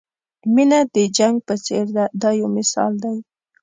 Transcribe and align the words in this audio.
مینه 0.53 0.79
د 0.93 0.95
جنګ 1.17 1.35
په 1.47 1.53
څېر 1.65 1.85
ده 1.95 2.05
دا 2.21 2.29
یو 2.39 2.47
مثال 2.57 2.93
دی. 3.03 3.17